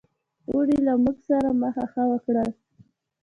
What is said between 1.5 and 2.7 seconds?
مخه ښه وکړل.